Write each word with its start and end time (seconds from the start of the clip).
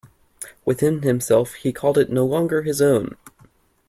Within 0.65 1.03
himself 1.03 1.53
he 1.53 1.71
called 1.71 1.95
it 1.99 2.09
no 2.09 2.25
longer 2.25 2.63
his 2.63 2.81
own. 2.81 3.15